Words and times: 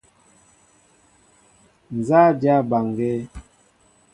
Nzá 1.97 2.19
a 2.29 2.33
dyâ 2.39 2.55
mbaŋgēē? 2.65 3.19